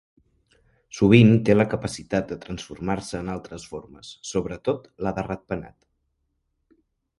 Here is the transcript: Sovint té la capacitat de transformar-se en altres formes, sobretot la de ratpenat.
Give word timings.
Sovint 0.99 1.33
té 1.49 1.55
la 1.57 1.65
capacitat 1.73 2.31
de 2.31 2.37
transformar-se 2.47 3.21
en 3.21 3.29
altres 3.35 3.67
formes, 3.75 4.11
sobretot 4.33 4.91
la 5.09 5.15
de 5.21 5.29
ratpenat. 5.31 5.81